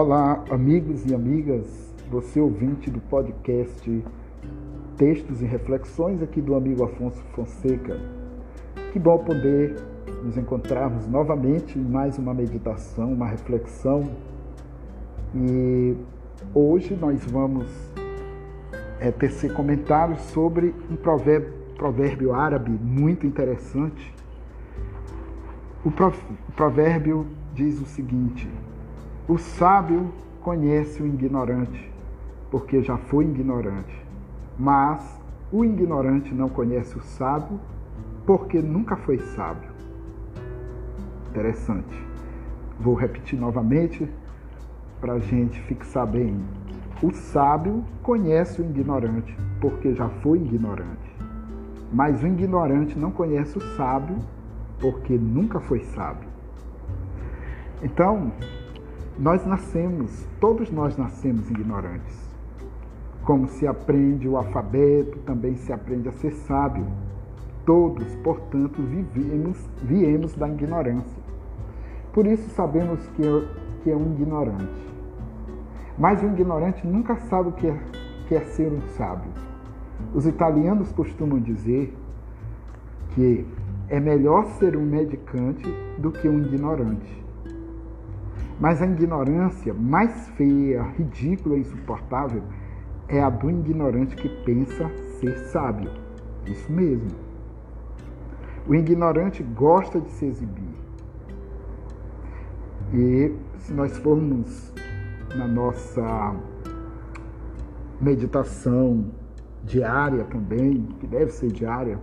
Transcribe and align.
Olá, 0.00 0.44
amigos 0.48 1.04
e 1.06 1.12
amigas, 1.12 1.92
você 2.08 2.38
ouvinte 2.38 2.88
do 2.88 3.00
podcast 3.00 4.04
Textos 4.96 5.42
e 5.42 5.44
Reflexões 5.44 6.22
aqui 6.22 6.40
do 6.40 6.54
amigo 6.54 6.84
Afonso 6.84 7.20
Fonseca. 7.34 7.98
Que 8.92 8.98
bom 9.00 9.18
poder 9.18 9.74
nos 10.22 10.36
encontrarmos 10.36 11.08
novamente 11.08 11.76
em 11.76 11.82
mais 11.82 12.16
uma 12.16 12.32
meditação, 12.32 13.12
uma 13.12 13.26
reflexão. 13.26 14.08
E 15.34 15.96
hoje 16.54 16.94
nós 16.94 17.24
vamos 17.24 17.66
é, 19.00 19.10
tecer 19.10 19.52
comentários 19.52 20.20
sobre 20.26 20.72
um 20.88 20.94
provérbio, 20.94 21.52
provérbio 21.76 22.32
árabe 22.32 22.70
muito 22.70 23.26
interessante. 23.26 24.14
O 25.84 25.90
provérbio 26.52 27.26
diz 27.52 27.80
o 27.80 27.84
seguinte: 27.84 28.48
o 29.28 29.36
sábio 29.36 30.10
conhece 30.40 31.02
o 31.02 31.06
ignorante, 31.06 31.92
porque 32.50 32.82
já 32.82 32.96
foi 32.96 33.26
ignorante. 33.26 34.02
Mas 34.58 35.20
o 35.52 35.62
ignorante 35.62 36.34
não 36.34 36.48
conhece 36.48 36.96
o 36.96 37.02
sábio, 37.02 37.60
porque 38.24 38.62
nunca 38.62 38.96
foi 38.96 39.18
sábio. 39.18 39.70
Interessante. 41.28 41.94
Vou 42.80 42.94
repetir 42.94 43.38
novamente 43.38 44.08
para 44.98 45.12
a 45.12 45.18
gente 45.18 45.60
fixar 45.60 46.06
bem. 46.06 46.40
O 47.02 47.12
sábio 47.12 47.84
conhece 48.02 48.62
o 48.62 48.64
ignorante, 48.64 49.36
porque 49.60 49.94
já 49.94 50.08
foi 50.08 50.38
ignorante. 50.38 51.16
Mas 51.92 52.22
o 52.22 52.26
ignorante 52.26 52.98
não 52.98 53.10
conhece 53.10 53.58
o 53.58 53.76
sábio, 53.76 54.16
porque 54.80 55.18
nunca 55.18 55.60
foi 55.60 55.80
sábio. 55.80 56.28
Então, 57.82 58.32
nós 59.18 59.44
nascemos, 59.44 60.28
todos 60.40 60.70
nós 60.70 60.96
nascemos 60.96 61.50
ignorantes. 61.50 62.16
Como 63.24 63.48
se 63.48 63.66
aprende 63.66 64.28
o 64.28 64.36
alfabeto, 64.36 65.18
também 65.26 65.56
se 65.56 65.72
aprende 65.72 66.08
a 66.08 66.12
ser 66.12 66.30
sábio. 66.30 66.86
Todos, 67.66 68.14
portanto, 68.22 68.80
vivemos, 68.80 69.58
viemos 69.82 70.34
da 70.36 70.48
ignorância. 70.48 71.20
Por 72.12 72.28
isso 72.28 72.48
sabemos 72.50 73.04
que 73.08 73.26
é, 73.26 73.48
que 73.82 73.90
é 73.90 73.96
um 73.96 74.12
ignorante. 74.12 74.86
Mas 75.98 76.22
o 76.22 76.26
ignorante 76.26 76.86
nunca 76.86 77.16
sabe 77.16 77.48
o 77.48 77.52
que 77.52 77.66
é, 77.66 77.78
que 78.28 78.36
é 78.36 78.40
ser 78.40 78.72
um 78.72 78.80
sábio. 78.96 79.32
Os 80.14 80.26
italianos 80.26 80.92
costumam 80.92 81.40
dizer 81.40 81.92
que 83.16 83.44
é 83.88 83.98
melhor 83.98 84.44
ser 84.60 84.76
um 84.76 84.86
medicante 84.86 85.66
do 85.98 86.12
que 86.12 86.28
um 86.28 86.38
ignorante. 86.38 87.27
Mas 88.60 88.82
a 88.82 88.86
ignorância 88.86 89.72
mais 89.72 90.28
feia, 90.30 90.82
ridícula 90.96 91.56
e 91.56 91.60
insuportável 91.60 92.42
é 93.08 93.22
a 93.22 93.30
do 93.30 93.48
ignorante 93.48 94.16
que 94.16 94.28
pensa 94.44 94.90
ser 95.20 95.36
sábio. 95.50 95.90
Isso 96.44 96.70
mesmo. 96.70 97.10
O 98.66 98.74
ignorante 98.74 99.42
gosta 99.42 100.00
de 100.00 100.10
se 100.10 100.26
exibir. 100.26 100.74
E 102.92 103.32
se 103.58 103.72
nós 103.72 103.96
formos 103.98 104.72
na 105.36 105.46
nossa 105.46 106.34
meditação 108.00 109.06
diária 109.64 110.24
também, 110.24 110.82
que 110.98 111.06
deve 111.06 111.30
ser 111.30 111.52
diária, 111.52 111.98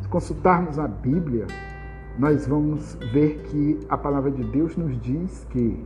se 0.00 0.08
consultarmos 0.08 0.78
a 0.78 0.88
Bíblia, 0.88 1.46
nós 2.18 2.46
vamos 2.46 2.94
ver 3.12 3.42
que 3.44 3.78
a 3.88 3.96
palavra 3.96 4.30
de 4.30 4.42
Deus 4.44 4.76
nos 4.76 4.98
diz 5.00 5.46
que 5.50 5.84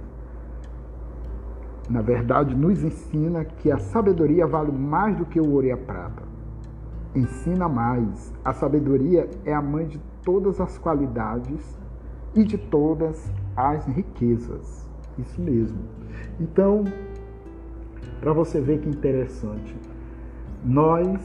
na 1.88 2.00
verdade, 2.00 2.54
nos 2.54 2.82
ensina 2.82 3.44
que 3.44 3.70
a 3.70 3.78
sabedoria 3.78 4.46
vale 4.46 4.72
mais 4.72 5.16
do 5.16 5.26
que 5.26 5.40
o 5.40 5.50
ouro 5.50 5.66
e 5.66 5.72
a 5.72 5.76
prata. 5.76 6.22
Ensina 7.14 7.68
mais. 7.68 8.32
A 8.44 8.52
sabedoria 8.52 9.28
é 9.44 9.52
a 9.52 9.60
mãe 9.60 9.86
de 9.86 10.00
todas 10.22 10.60
as 10.60 10.78
qualidades 10.78 11.78
e 12.34 12.42
de 12.42 12.56
todas 12.56 13.30
as 13.56 13.86
riquezas. 13.86 14.88
Isso 15.18 15.40
mesmo. 15.40 15.78
Então, 16.40 16.84
para 18.20 18.32
você 18.32 18.60
ver 18.60 18.80
que 18.80 18.88
interessante, 18.88 19.76
nós 20.64 21.20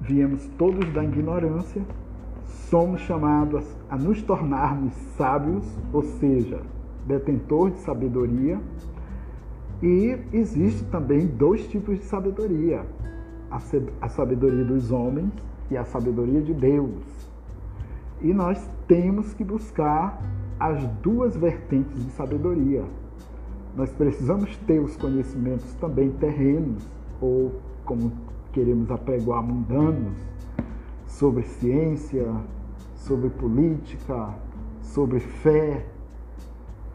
viemos 0.00 0.46
todos 0.56 0.88
da 0.92 1.02
ignorância, 1.02 1.82
somos 2.44 3.00
chamados 3.00 3.64
a 3.90 3.96
nos 3.96 4.22
tornarmos 4.22 4.94
sábios, 5.16 5.66
ou 5.92 6.02
seja, 6.02 6.60
detentor 7.06 7.72
de 7.72 7.80
sabedoria, 7.80 8.60
e 9.82 10.18
existe 10.32 10.84
também 10.86 11.26
dois 11.26 11.66
tipos 11.68 11.98
de 11.98 12.04
sabedoria: 12.04 12.84
a 14.00 14.08
sabedoria 14.08 14.64
dos 14.64 14.90
homens 14.90 15.32
e 15.70 15.76
a 15.76 15.84
sabedoria 15.84 16.40
de 16.40 16.52
Deus. 16.52 17.28
E 18.20 18.32
nós 18.32 18.68
temos 18.88 19.32
que 19.34 19.44
buscar 19.44 20.20
as 20.58 20.84
duas 21.02 21.36
vertentes 21.36 22.04
de 22.04 22.10
sabedoria. 22.10 22.84
Nós 23.76 23.92
precisamos 23.92 24.56
ter 24.66 24.80
os 24.80 24.96
conhecimentos 24.96 25.72
também 25.74 26.10
terrenos, 26.10 26.88
ou 27.20 27.60
como 27.84 28.10
queremos 28.52 28.90
apregoar, 28.90 29.42
mundanos, 29.42 30.16
sobre 31.06 31.44
ciência, 31.44 32.26
sobre 32.96 33.30
política, 33.30 34.34
sobre 34.82 35.20
fé, 35.20 35.86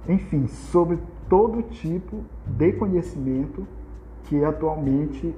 enfim, 0.10 0.48
sobre 0.48 1.00
todo 1.30 1.62
tipo 1.64 2.24
de 2.46 2.74
conhecimento 2.74 3.68
que 4.24 4.44
atualmente 4.44 5.34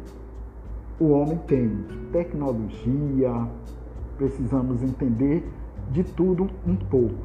o 0.99 1.09
homem 1.09 1.37
tem. 1.47 1.85
Tecnologia, 2.11 3.47
precisamos 4.17 4.81
entender 4.81 5.47
de 5.91 6.03
tudo 6.03 6.49
um 6.65 6.75
pouco. 6.75 7.23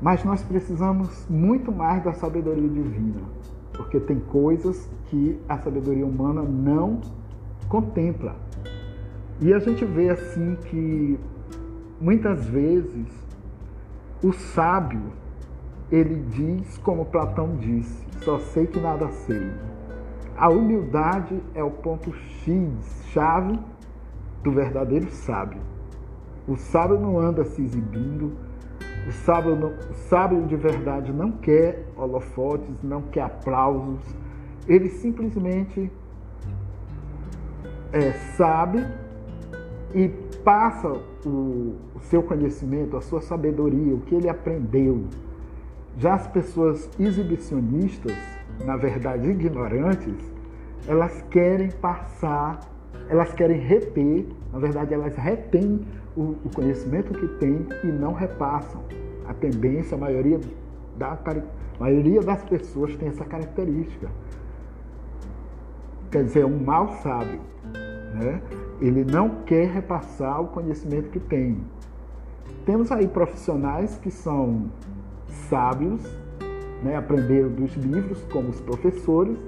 Mas 0.00 0.24
nós 0.24 0.42
precisamos 0.42 1.26
muito 1.28 1.70
mais 1.70 2.02
da 2.02 2.12
sabedoria 2.12 2.68
divina, 2.68 3.20
porque 3.72 4.00
tem 4.00 4.18
coisas 4.18 4.90
que 5.06 5.38
a 5.48 5.58
sabedoria 5.58 6.04
humana 6.04 6.42
não 6.42 7.00
contempla. 7.68 8.34
E 9.40 9.52
a 9.52 9.58
gente 9.58 9.84
vê 9.84 10.10
assim 10.10 10.56
que 10.64 11.18
muitas 12.00 12.46
vezes 12.46 13.06
o 14.22 14.32
sábio 14.32 15.02
ele 15.92 16.24
diz, 16.30 16.78
como 16.78 17.04
Platão 17.04 17.54
disse, 17.56 18.02
só 18.24 18.38
sei 18.38 18.66
que 18.66 18.80
nada 18.80 19.08
sei. 19.08 19.46
A 20.34 20.48
humildade 20.48 21.38
é 21.54 21.62
o 21.62 21.70
ponto 21.70 22.10
X, 22.14 23.04
chave 23.12 23.58
do 24.42 24.50
verdadeiro 24.50 25.10
sábio. 25.10 25.60
O 26.48 26.56
sábio 26.56 26.98
não 26.98 27.18
anda 27.18 27.44
se 27.44 27.62
exibindo, 27.62 28.32
o 29.06 29.12
sábio, 29.12 29.54
não, 29.54 29.68
o 29.68 29.94
sábio 30.08 30.42
de 30.46 30.56
verdade 30.56 31.12
não 31.12 31.30
quer 31.32 31.86
holofotes, 31.94 32.82
não 32.82 33.02
quer 33.02 33.22
aplausos, 33.22 34.00
ele 34.66 34.88
simplesmente 34.88 35.92
é, 37.92 38.12
sabe 38.36 38.82
e 39.94 40.08
passa 40.42 40.88
o, 41.26 41.76
o 41.94 42.00
seu 42.00 42.22
conhecimento, 42.22 42.96
a 42.96 43.02
sua 43.02 43.20
sabedoria, 43.20 43.94
o 43.94 44.00
que 44.00 44.14
ele 44.14 44.28
aprendeu, 44.28 45.04
já 45.98 46.14
as 46.14 46.26
pessoas 46.26 46.88
exibicionistas, 46.98 48.16
na 48.64 48.76
verdade 48.76 49.28
ignorantes, 49.28 50.14
elas 50.86 51.22
querem 51.30 51.70
passar, 51.70 52.60
elas 53.08 53.32
querem 53.32 53.58
reter, 53.58 54.26
na 54.52 54.58
verdade 54.58 54.94
elas 54.94 55.14
retêm 55.16 55.80
o, 56.16 56.36
o 56.44 56.50
conhecimento 56.54 57.12
que 57.12 57.28
têm 57.38 57.66
e 57.84 57.86
não 57.86 58.12
repassam. 58.12 58.82
A 59.26 59.34
tendência, 59.34 59.96
a 59.96 59.98
maioria, 59.98 60.40
da, 60.96 61.12
a 61.12 61.80
maioria 61.80 62.20
das 62.20 62.42
pessoas 62.44 62.96
tem 62.96 63.08
essa 63.08 63.24
característica. 63.24 64.08
Quer 66.10 66.24
dizer, 66.24 66.44
um 66.44 66.58
mal 66.58 66.88
sábio. 67.02 67.40
Né? 68.14 68.42
Ele 68.80 69.04
não 69.04 69.42
quer 69.46 69.68
repassar 69.68 70.42
o 70.42 70.48
conhecimento 70.48 71.10
que 71.10 71.20
tem. 71.20 71.58
Temos 72.66 72.92
aí 72.92 73.08
profissionais 73.08 73.96
que 73.98 74.10
são 74.10 74.70
sábios, 75.48 76.02
né, 76.82 76.96
aprenderam 76.96 77.48
dos 77.48 77.74
livros, 77.76 78.24
como 78.32 78.48
os 78.48 78.60
professores, 78.60 79.38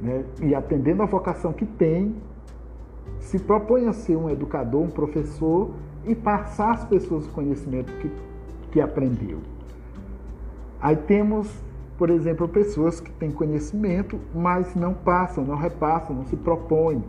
né, 0.00 0.24
e 0.42 0.54
atendendo 0.54 1.02
a 1.02 1.06
vocação 1.06 1.52
que 1.52 1.66
tem, 1.66 2.14
se 3.20 3.38
propõe 3.38 3.86
a 3.86 3.92
ser 3.92 4.16
um 4.16 4.30
educador, 4.30 4.82
um 4.82 4.90
professor 4.90 5.70
e 6.04 6.14
passar 6.14 6.72
às 6.72 6.84
pessoas 6.84 7.26
o 7.26 7.30
conhecimento 7.30 7.92
que, 7.94 8.10
que 8.70 8.80
aprendeu. 8.80 9.38
Aí 10.80 10.96
temos, 10.96 11.52
por 11.96 12.08
exemplo, 12.08 12.48
pessoas 12.48 13.00
que 13.00 13.10
têm 13.10 13.30
conhecimento, 13.30 14.18
mas 14.34 14.74
não 14.74 14.94
passam, 14.94 15.44
não 15.44 15.56
repassam, 15.56 16.14
não 16.14 16.24
se 16.26 16.36
propõem, 16.36 17.02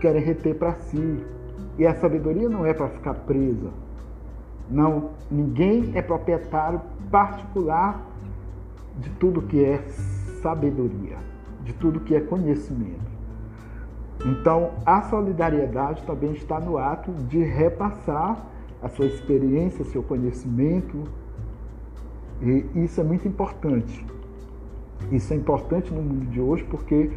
querem 0.00 0.22
reter 0.22 0.54
para 0.54 0.74
si. 0.74 1.24
E 1.78 1.86
a 1.86 1.94
sabedoria 1.94 2.48
não 2.48 2.66
é 2.66 2.74
para 2.74 2.88
ficar 2.88 3.14
presa, 3.14 3.70
não, 4.70 5.10
ninguém 5.30 5.92
é 5.94 6.02
proprietário 6.02 6.80
particular 7.10 8.06
de 8.98 9.10
tudo 9.10 9.42
que 9.42 9.64
é 9.64 9.78
sabedoria, 10.42 11.16
de 11.64 11.72
tudo 11.72 12.00
que 12.00 12.14
é 12.14 12.20
conhecimento. 12.20 13.18
Então, 14.24 14.72
a 14.84 15.02
solidariedade 15.02 16.02
também 16.02 16.32
está 16.32 16.58
no 16.58 16.76
ato 16.76 17.12
de 17.12 17.38
repassar 17.38 18.44
a 18.82 18.88
sua 18.88 19.06
experiência, 19.06 19.84
seu 19.84 20.02
conhecimento, 20.02 21.04
e 22.42 22.66
isso 22.74 23.00
é 23.00 23.04
muito 23.04 23.26
importante. 23.26 24.04
Isso 25.12 25.32
é 25.32 25.36
importante 25.36 25.92
no 25.92 26.02
mundo 26.02 26.26
de 26.26 26.40
hoje 26.40 26.64
porque 26.64 27.12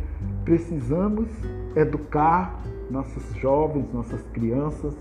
precisamos 0.45 1.27
educar 1.75 2.61
nossos 2.89 3.23
jovens, 3.35 3.91
nossas 3.91 4.21
crianças, 4.33 4.95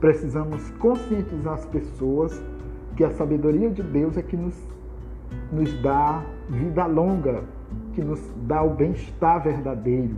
precisamos 0.00 0.70
conscientizar 0.72 1.54
as 1.54 1.66
pessoas 1.66 2.42
que 2.96 3.04
a 3.04 3.10
sabedoria 3.10 3.70
de 3.70 3.82
Deus 3.82 4.16
é 4.16 4.22
que 4.22 4.36
nos, 4.36 4.56
nos 5.52 5.72
dá 5.82 6.24
vida 6.48 6.86
longa, 6.86 7.44
que 7.94 8.02
nos 8.02 8.20
dá 8.46 8.62
o 8.62 8.70
bem-estar 8.70 9.42
verdadeiro, 9.42 10.16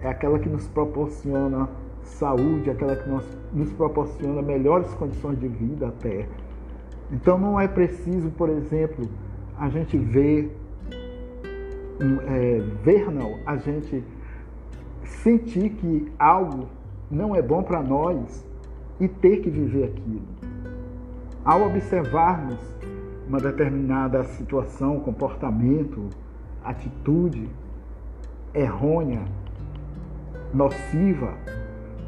é 0.00 0.08
aquela 0.08 0.38
que 0.38 0.48
nos 0.48 0.66
proporciona 0.68 1.68
saúde, 2.02 2.70
aquela 2.70 2.96
que 2.96 3.08
nos, 3.08 3.24
nos 3.52 3.72
proporciona 3.72 4.40
melhores 4.40 4.92
condições 4.94 5.38
de 5.38 5.48
vida 5.48 5.88
até. 5.88 6.26
Então 7.10 7.38
não 7.38 7.60
é 7.60 7.68
preciso, 7.68 8.30
por 8.30 8.48
exemplo, 8.48 9.08
a 9.58 9.68
gente 9.68 9.98
ver, 9.98 10.56
é, 12.26 12.60
ver 12.82 13.10
não, 13.10 13.38
a 13.46 13.56
gente 13.56 14.02
sentir 15.04 15.70
que 15.70 16.10
algo 16.18 16.66
não 17.10 17.36
é 17.36 17.42
bom 17.42 17.62
para 17.62 17.82
nós 17.82 18.44
e 19.02 19.08
ter 19.08 19.38
que 19.38 19.50
viver 19.50 19.84
aquilo. 19.86 20.22
Ao 21.44 21.66
observarmos 21.66 22.56
uma 23.26 23.40
determinada 23.40 24.22
situação, 24.22 25.00
comportamento, 25.00 26.08
atitude 26.62 27.48
errônea, 28.54 29.24
nociva, 30.54 31.34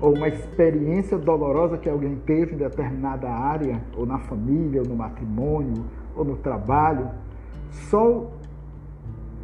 ou 0.00 0.14
uma 0.14 0.29
experiência 0.29 1.19
dolorosa 1.19 1.79
que 1.79 1.88
alguém 1.88 2.14
teve 2.26 2.55
em 2.55 2.58
determinada 2.58 3.29
área, 3.29 3.82
ou 3.97 4.06
na 4.06 4.20
família, 4.20 4.81
ou 4.81 4.87
no 4.87 4.94
matrimônio, 4.94 5.85
ou 6.14 6.25
no 6.25 6.37
trabalho, 6.37 7.11
só 7.70 8.31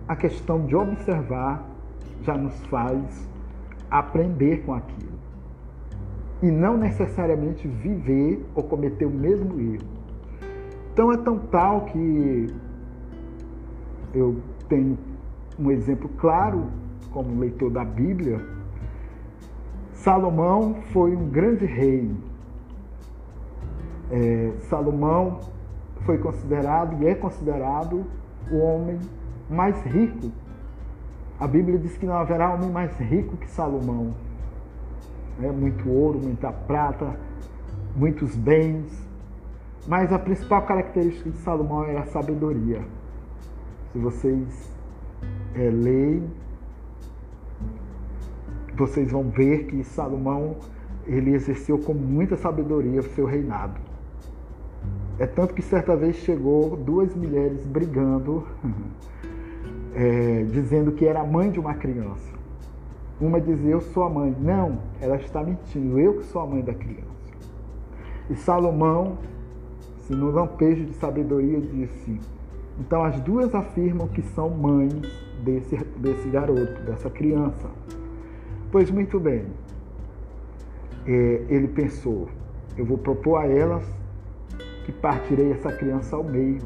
a 0.07 0.15
questão 0.15 0.67
de 0.67 0.77
observar 0.77 1.69
já 2.23 2.37
nos 2.37 2.55
faz 2.67 3.29
aprender 3.91 4.63
com 4.65 4.73
aquilo. 4.73 5.20
E 6.43 6.51
não 6.51 6.77
necessariamente 6.77 7.69
viver 7.69 8.45
ou 8.55 8.63
cometer 8.63 9.05
o 9.05 9.11
mesmo 9.11 9.61
erro. 9.61 9.87
Então 10.93 11.13
é 11.13 11.17
tão 11.17 11.39
tal 11.39 11.85
que 11.87 12.47
eu 14.15 14.37
tenho 14.69 14.99
um 15.59 15.71
exemplo 15.71 16.09
claro, 16.17 16.67
como 17.13 17.39
leitor 17.39 17.71
da 17.71 17.85
Bíblia, 17.85 18.41
Salomão 19.93 20.77
foi 20.93 21.15
um 21.15 21.29
grande 21.29 21.67
rei. 21.67 22.11
É, 24.11 24.53
Salomão 24.61 25.41
foi 26.07 26.19
considerado 26.19 27.03
e 27.03 27.07
é 27.07 27.15
considerado 27.15 28.07
o 28.51 28.57
homem 28.59 28.99
mais 29.49 29.81
rico. 29.83 30.31
A 31.39 31.47
Bíblia 31.47 31.79
diz 31.79 31.97
que 31.97 32.07
não 32.07 32.15
haverá 32.15 32.53
homem 32.55 32.71
mais 32.71 32.99
rico 32.99 33.37
que 33.37 33.49
Salomão. 33.51 34.15
É, 35.43 35.51
muito 35.51 35.89
ouro, 35.89 36.19
muita 36.19 36.53
prata, 36.53 37.19
muitos 37.97 38.37
bens. 38.37 39.09
Mas 39.87 40.13
a 40.13 40.19
principal 40.19 40.63
característica 40.63 41.31
de 41.31 41.39
Salomão 41.39 41.85
era 41.85 42.01
a 42.01 42.07
sabedoria. 42.07 42.83
Se 43.93 43.99
vocês 43.99 44.71
é, 45.55 45.71
leem 45.71 46.29
vocês 48.81 49.13
vão 49.13 49.29
ver 49.29 49.67
que 49.67 49.85
Salomão 49.85 50.57
ele 51.07 51.35
exerceu 51.35 51.79
com 51.79 51.93
muita 51.93 52.37
sabedoria 52.37 53.01
o 53.01 53.05
seu 53.15 53.27
reinado. 53.27 53.79
É 55.19 55.27
tanto 55.27 55.53
que 55.53 55.61
certa 55.61 55.95
vez 55.95 56.17
chegou 56.17 56.77
duas 56.77 57.15
mulheres 57.15 57.67
brigando, 57.67 58.47
é, 59.95 60.45
dizendo 60.45 60.93
que 60.93 61.05
era 61.05 61.23
mãe 61.25 61.51
de 61.51 61.61
uma 61.61 61.75
criança. 61.75 62.30
Uma 63.21 63.41
dizia, 63.41 63.73
eu 63.73 63.81
sou 63.81 64.05
a 64.05 64.09
mãe. 64.09 64.35
Não, 64.41 64.79
ela 65.01 65.17
está 65.17 65.43
mentindo, 65.43 65.99
eu 65.99 66.19
que 66.19 66.25
sou 66.25 66.41
a 66.41 66.47
mãe 66.47 66.63
da 66.63 66.73
criança. 66.73 67.05
E 68.31 68.35
Salomão, 68.35 69.19
se 69.99 70.15
no 70.15 70.31
lampejo 70.31 70.85
de 70.85 70.95
sabedoria, 70.95 71.61
disse, 71.61 72.19
então 72.79 73.05
as 73.05 73.21
duas 73.21 73.55
afirmam 73.55 74.09
que 74.09 74.23
são 74.23 74.49
mães 74.49 74.95
desse, 75.45 75.77
desse 75.99 76.29
garoto, 76.31 76.81
dessa 76.83 77.11
criança. 77.11 77.69
Pois 78.73 78.91
muito 78.91 79.21
bem, 79.21 79.45
é, 81.07 81.45
ele 81.49 81.69
pensou: 81.69 82.29
eu 82.77 82.85
vou 82.87 82.97
propor 82.97 83.37
a 83.37 83.47
elas 83.47 83.85
que 84.87 84.93
partirei 84.93 85.53
essa 85.53 85.71
criança 85.73 86.17
ao 86.17 86.25
meio, 86.25 86.63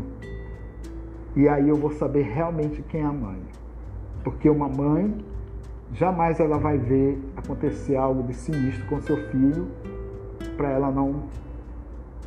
e 1.35 1.49
aí 1.49 1.69
eu 1.69 1.77
vou 1.77 1.91
saber 1.91 2.23
realmente 2.23 2.81
quem 2.83 3.01
é 3.01 3.05
a 3.05 3.13
mãe. 3.13 3.41
Porque 4.23 4.49
uma 4.49 4.69
mãe 4.69 5.13
jamais 5.95 6.41
ela 6.41 6.59
vai 6.59 6.77
ver 6.77 7.19
acontecer 7.37 7.97
algo 7.97 8.23
de 8.25 8.35
sinistro 8.35 8.85
com 8.87 9.01
seu 9.01 9.17
filho 9.31 9.69
para 10.57 10.71
ela 10.71 10.91
não 10.91 11.25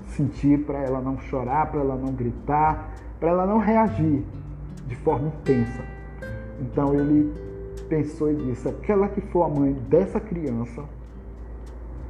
sentir, 0.08 0.60
para 0.66 0.80
ela 0.80 1.02
não 1.02 1.20
chorar, 1.20 1.70
para 1.70 1.82
ela 1.82 1.96
não 1.96 2.14
gritar, 2.14 2.94
para 3.20 3.30
ela 3.30 3.46
não 3.46 3.58
reagir 3.58 4.24
de 4.88 4.96
forma 4.96 5.28
intensa. 5.28 5.84
Então 6.62 6.94
ele 6.94 7.34
pensou 7.90 8.32
e 8.32 8.36
disse: 8.36 8.68
aquela 8.70 9.08
que 9.10 9.22
for 9.22 9.44
a 9.44 9.50
mãe 9.50 9.74
dessa 9.90 10.20
criança, 10.20 10.84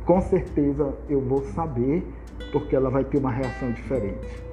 com 0.05 0.21
certeza 0.21 0.93
eu 1.09 1.19
vou 1.19 1.41
saber, 1.43 2.07
porque 2.51 2.75
ela 2.75 2.89
vai 2.89 3.03
ter 3.03 3.17
uma 3.17 3.31
reação 3.31 3.71
diferente. 3.71 4.43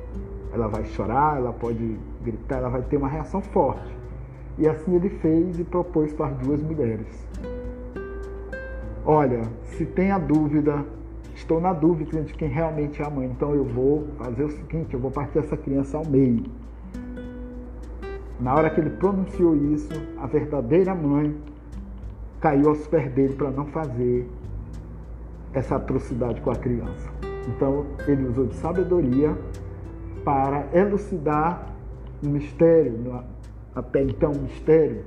Ela 0.53 0.69
vai 0.69 0.85
chorar, 0.85 1.37
ela 1.37 1.53
pode 1.53 1.99
gritar, 2.23 2.59
ela 2.59 2.71
vai 2.71 2.83
ter 2.83 2.97
uma 2.97 3.09
reação 3.09 3.41
forte. 3.41 4.04
E 4.59 4.69
assim 4.69 4.95
ele 4.95 5.09
fez 5.09 5.59
e 5.59 5.65
propôs 5.65 6.13
para 6.13 6.27
as 6.27 6.37
duas 6.39 6.63
mulheres. 6.63 7.27
Olha, 9.05 9.43
se 9.65 9.85
tem 9.85 10.11
a 10.11 10.19
dúvida, 10.19 10.85
estou 11.35 11.61
na 11.61 11.73
dúvida 11.73 12.23
de 12.23 12.33
quem 12.35 12.49
realmente 12.49 13.03
é 13.03 13.07
a 13.07 13.11
mãe, 13.11 13.27
então 13.27 13.55
eu 13.55 13.65
vou 13.65 14.07
fazer 14.17 14.45
o 14.45 14.51
seguinte: 14.51 14.95
eu 14.95 15.01
vou 15.01 15.11
partir 15.11 15.39
essa 15.39 15.57
criança 15.57 15.99
ao 15.99 16.07
meio. 16.07 16.45
Na 18.41 18.55
hora 18.55 18.71
que 18.71 18.81
ele 18.81 18.91
pronunciou 18.91 19.57
isso, 19.57 19.93
a 20.19 20.27
verdadeira 20.27 20.95
mãe 20.95 21.37
caiu 22.41 22.69
aos 22.69 22.87
pés 22.87 23.11
dele 23.13 23.35
para 23.35 23.51
não 23.51 23.67
fazer 23.67 24.29
essa 25.53 25.77
atrocidade 25.77 26.41
com 26.41 26.51
a 26.51 26.57
criança. 26.57 27.11
Então, 27.49 27.87
ele 28.07 28.27
usou 28.27 28.47
de 28.47 28.55
sabedoria 28.57 29.37
para 30.25 30.67
elucidar 30.73 31.75
um 32.25 32.31
mistério, 32.31 32.99
até 33.75 34.03
então 34.03 34.33
um 34.33 34.43
mistério, 34.43 35.05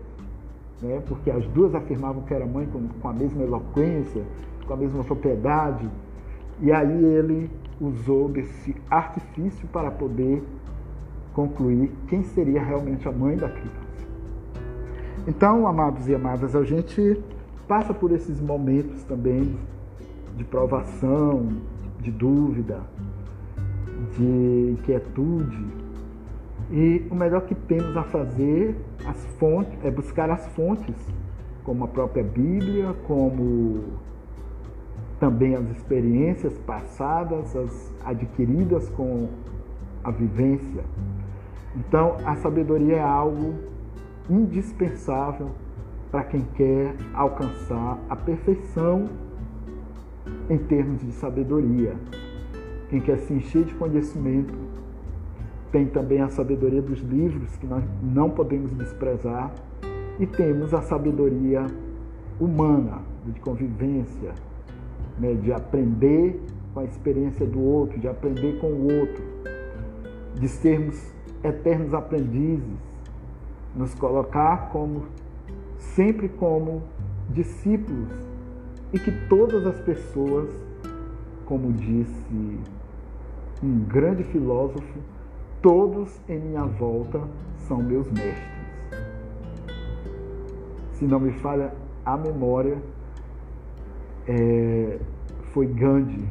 né? 0.82 1.02
porque 1.08 1.32
as 1.32 1.46
duas 1.48 1.74
afirmavam 1.74 2.24
que 2.24 2.34
era 2.34 2.46
mãe 2.46 2.68
com, 2.68 2.88
com 2.88 3.08
a 3.08 3.14
mesma 3.14 3.44
eloquência, 3.44 4.24
com 4.66 4.74
a 4.74 4.78
mesma 4.78 5.04
propriedade, 5.04 5.90
e 6.60 6.72
aí 6.72 7.06
ele 7.06 7.50
usou 7.80 8.28
desse 8.28 8.76
artifício 8.90 9.68
para 9.68 9.92
poder 9.92 10.44
concluir 11.34 11.92
quem 12.08 12.24
seria 12.24 12.62
realmente 12.62 13.08
a 13.08 13.12
mãe 13.12 13.38
da 13.38 13.48
criança. 13.48 13.78
Então, 15.28 15.68
amados 15.68 16.08
e 16.08 16.16
amadas, 16.16 16.56
a 16.56 16.64
gente 16.64 17.22
passa 17.68 17.94
por 17.94 18.12
esses 18.12 18.40
momentos 18.40 19.04
também 19.04 19.56
de 20.36 20.44
provação, 20.44 21.50
de 22.00 22.12
dúvida, 22.12 22.82
de 24.18 24.72
inquietude. 24.72 25.66
E 26.70 27.08
o 27.10 27.16
melhor 27.16 27.42
que 27.42 27.56
temos 27.56 27.96
a 27.96 28.04
fazer 28.04 28.76
as 29.06 29.26
fontes, 29.40 29.74
é 29.84 29.92
buscar 29.92 30.30
as 30.30 30.48
fontes, 30.50 30.96
como 31.64 31.86
a 31.86 31.88
própria 31.88 32.24
Bíblia, 32.24 32.94
como 33.08 33.84
também 35.20 35.56
as 35.56 35.70
experiências 35.72 36.58
passadas, 36.60 37.56
as 37.56 37.94
adquiridas 38.06 38.90
com 38.90 39.30
a 40.04 40.12
vivência 40.12 40.84
então, 41.78 42.18
a 42.26 42.36
sabedoria 42.38 42.98
é 42.98 43.02
algo 43.02 43.54
indispensável 44.28 45.52
para 46.10 46.24
quem 46.24 46.42
quer 46.56 46.96
alcançar 47.14 48.00
a 48.10 48.16
perfeição 48.16 49.06
em 50.50 50.58
termos 50.58 51.02
de 51.02 51.12
sabedoria. 51.12 51.96
Quem 52.90 53.00
quer 53.00 53.20
se 53.20 53.34
encher 53.34 53.64
de 53.64 53.76
conhecimento 53.76 54.54
tem 55.78 55.86
também 55.86 56.22
a 56.22 56.30
sabedoria 56.30 56.82
dos 56.82 57.02
livros, 57.02 57.56
que 57.58 57.68
nós 57.68 57.84
não 58.02 58.32
podemos 58.32 58.72
desprezar, 58.72 59.54
e 60.20 60.26
temos 60.26 60.74
a 60.74 60.82
sabedoria 60.82 61.68
humana, 62.40 63.02
de 63.28 63.40
convivência, 63.40 64.34
né, 65.20 65.36
de 65.36 65.54
aprender 65.54 66.42
com 66.74 66.80
a 66.80 66.84
experiência 66.84 67.46
do 67.46 67.62
outro, 67.62 68.00
de 68.00 68.08
aprender 68.08 68.60
com 68.60 68.66
o 68.66 69.00
outro, 69.00 69.24
de 70.34 70.48
sermos 70.48 71.14
eternos 71.44 71.94
aprendizes, 71.94 72.80
nos 73.76 73.94
colocar 73.94 74.70
como 74.72 75.04
sempre 75.78 76.28
como 76.28 76.82
discípulos 77.30 78.10
e 78.92 78.98
que 78.98 79.12
todas 79.30 79.68
as 79.68 79.80
pessoas, 79.82 80.50
como 81.46 81.72
disse 81.72 82.60
um 83.62 83.80
grande 83.88 84.24
filósofo, 84.24 85.17
todos 85.62 86.20
em 86.30 86.40
minha 86.40 86.66
volta 86.66 87.22
são 87.68 87.78
meus 87.78 88.10
mestres. 88.12 88.58
Se 90.94 91.06
não 91.06 91.20
me 91.20 91.32
falha 91.34 91.74
a 92.06 92.18
memória, 92.18 92.78
é, 94.28 95.00
foi 95.54 95.68
Gandhi. 95.68 96.28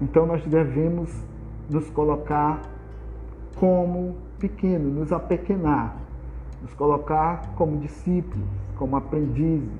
Então 0.00 0.26
nós 0.26 0.44
devemos 0.46 1.10
nos 1.68 1.88
colocar 1.90 2.62
como 3.56 4.16
pequeno, 4.38 4.90
nos 4.90 5.12
apequenar, 5.12 5.96
nos 6.60 6.74
colocar 6.74 7.54
como 7.54 7.78
discípulos, 7.78 8.46
como 8.76 8.96
aprendizes, 8.96 9.70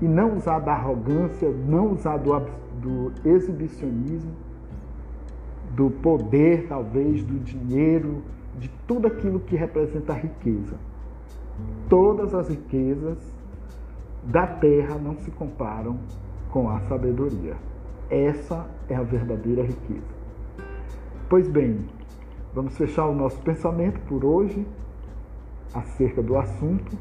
e 0.00 0.06
não 0.06 0.36
usar 0.36 0.60
da 0.60 0.72
arrogância, 0.72 1.50
não 1.50 1.92
usar 1.92 2.18
do, 2.18 2.38
do 2.80 3.12
exibicionismo, 3.28 4.32
do 5.78 5.90
poder, 5.90 6.66
talvez, 6.66 7.22
do 7.22 7.38
dinheiro, 7.38 8.20
de 8.58 8.68
tudo 8.84 9.06
aquilo 9.06 9.38
que 9.38 9.54
representa 9.54 10.12
riqueza. 10.12 10.74
Todas 11.88 12.34
as 12.34 12.48
riquezas 12.48 13.16
da 14.24 14.44
terra 14.44 14.96
não 14.96 15.16
se 15.18 15.30
comparam 15.30 15.96
com 16.50 16.68
a 16.68 16.80
sabedoria. 16.80 17.54
Essa 18.10 18.66
é 18.88 18.96
a 18.96 19.02
verdadeira 19.04 19.62
riqueza. 19.62 20.18
Pois 21.28 21.46
bem, 21.46 21.86
vamos 22.52 22.76
fechar 22.76 23.06
o 23.06 23.14
nosso 23.14 23.40
pensamento 23.42 24.00
por 24.00 24.24
hoje 24.24 24.66
acerca 25.72 26.20
do 26.20 26.36
assunto 26.36 26.98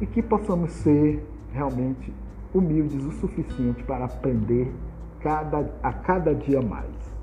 e 0.00 0.06
que 0.06 0.22
possamos 0.22 0.72
ser 0.72 1.24
realmente 1.52 2.12
humildes 2.52 3.04
o 3.04 3.12
suficiente 3.12 3.84
para 3.84 4.06
aprender 4.06 4.72
cada, 5.20 5.72
a 5.84 5.92
cada 5.92 6.34
dia 6.34 6.60
mais. 6.60 7.17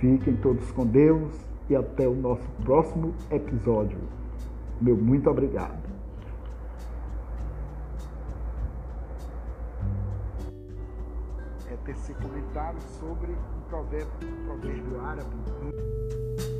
Fiquem 0.00 0.36
todos 0.36 0.70
com 0.70 0.86
Deus 0.86 1.32
e 1.68 1.74
até 1.74 2.06
o 2.06 2.14
nosso 2.14 2.48
próximo 2.64 3.12
episódio. 3.30 3.98
Meu 4.80 4.96
muito 4.96 5.28
obrigado. 5.28 5.76
É 11.66 11.76
sobre 13.00 13.34
provérbio, 13.68 14.28
provérbio 14.46 15.00
árabe. 15.00 16.57